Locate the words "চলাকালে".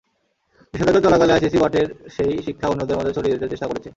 1.05-1.31